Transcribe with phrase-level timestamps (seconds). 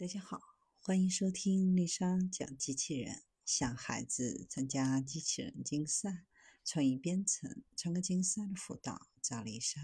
[0.00, 0.40] 大家好，
[0.80, 3.20] 欢迎收听丽莎讲机器人。
[3.44, 6.24] 想孩子参加机器人竞赛、
[6.64, 9.78] 创意编程、创客竞赛的辅导，找丽莎。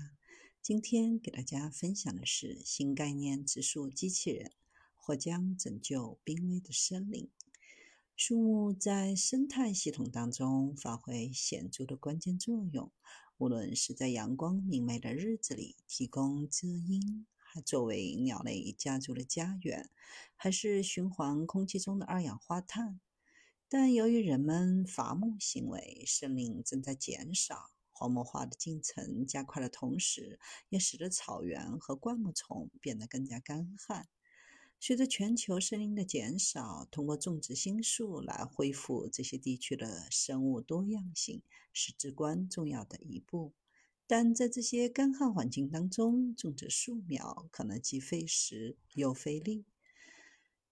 [0.62, 4.52] 今天给大家分享的是新概念植树机器人，
[4.94, 7.28] 或将拯救濒危的森林。
[8.16, 12.90] 树木在生态系统当中发挥显著的关键作用，
[13.36, 17.26] 无论是在阳光明媚的日子里提供遮阴，
[17.56, 19.88] 还作为鸟类家族的家园，
[20.34, 23.00] 还是循环空气中的二氧化碳。
[23.66, 30.38] 但由于人们伐木行为，森林正在减少，荒漠化的进程加快的同时，
[30.68, 34.06] 也使得草原和灌木丛变得更加干旱。
[34.78, 41.40] 随着全球森林的减少，通过种植新树来恢复这些地区的生物多样性
[41.72, 43.54] 是至关重要的一步。
[44.06, 49.64] 但在这些干旱环境当中，种植树苗可能既费时又费力。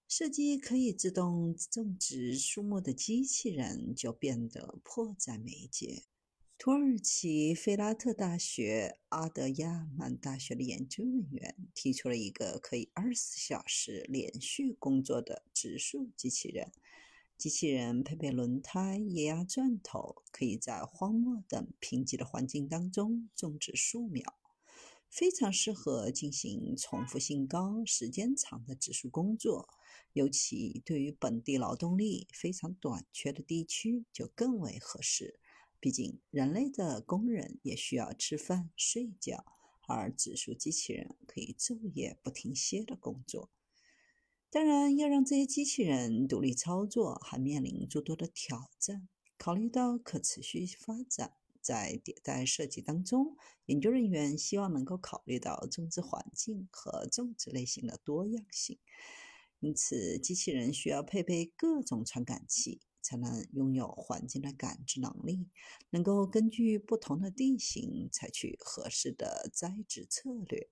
[0.06, 6.04] 设计可以自动种植树木的机器人就变得迫在眉睫。
[6.56, 16.70] 土耳其费拉特大学、阿德亚曼大学的研究人员提出了一个可以二十四小时连续工作的植树机器人。
[17.36, 24.22] 机器人配备轮胎、液压钻头，可以在荒漠等贫瘠的环境当中种植树苗，
[25.10, 29.68] 非常适合进行重复性高、时间长的植树工作。
[30.12, 35.40] 尤其对于本地劳动力非常短缺的地区，就更为合适。
[35.80, 39.44] 毕竟，人类的工人也需要吃饭、睡觉，
[39.88, 43.50] 而植树机器人可以昼夜不停歇的工作。
[44.54, 49.08] 当然，要让这些机器人独立操作，还面临诸多的挑战。
[49.36, 58.78] 考虑到可持续发展，在迭代设计当中，研究人员希望能够考虑到种植环境和种植类型的多样性，
[59.58, 62.80] 因此，机器人需要配备各种传感器。
[63.02, 65.50] 才能拥有环境的感知能力，
[65.90, 70.70] 能够根据不同的地形采取合适的栽植策略，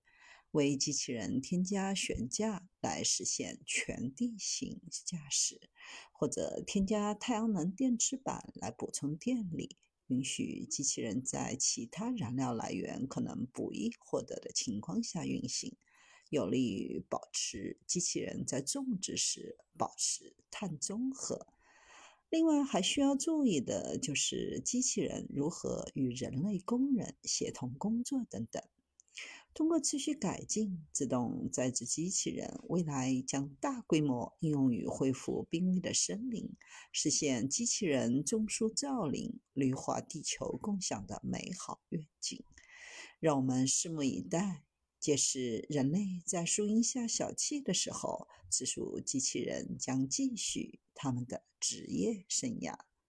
[0.53, 5.69] 为机器人添加悬架来实现全地形驾驶，
[6.11, 9.77] 或者添加太阳能电池板来补充电力，
[10.07, 15.75] 允许机器人在其他燃料来源可能不易获得的情况下运行，
[16.29, 21.47] 有利于保持机器人在种植时保持碳中和。
[22.29, 28.63] 另外还需要注意的就是机器人如何与人类工人协同工作等等。
[29.53, 36.49] 通过持续改进，自动栽植机器人未来将大规模应用于恢复濒危的森林，
[36.91, 42.43] 实现机器人种树造林、绿化地球共享的美好愿景。
[43.19, 44.63] 让我们拭目以待。
[44.99, 52.79] 届时，人类在树荫下小憩的时候，植树机器人将继续他们的职业生涯。